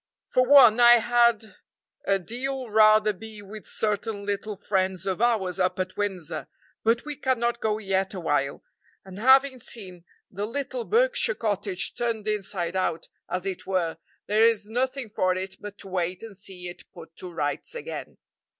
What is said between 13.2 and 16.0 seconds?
as it were, there is nothing for it but to